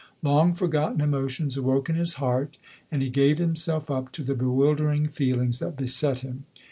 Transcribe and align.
Long 0.23 0.55
forgotten 0.55 0.99
emotions 0.99 1.57
awoke 1.57 1.87
in 1.87 1.95
his 1.95 2.15
heart, 2.15 2.57
and 2.91 3.03
he 3.03 3.09
gave 3.11 3.37
him 3.37 3.55
self 3.55 3.91
up 3.91 4.11
to 4.13 4.23
the 4.23 4.33
bewildering 4.33 5.09
feelings 5.09 5.59
that 5.59 5.77
beset 5.77 6.21
him. 6.21 6.45